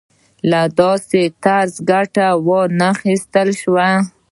له 0.49 0.61
داسې 0.79 1.21
طرزه 1.43 1.79
ګټه 1.89 2.27
وانخیستل 2.47 3.49
شوه. 3.61 3.89